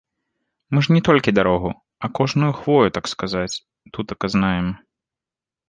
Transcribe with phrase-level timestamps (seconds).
[0.75, 1.69] Мы ж не толькі дарогу,
[2.07, 3.61] а кожную хвою, так сказаць,
[3.99, 4.67] тутака знаем.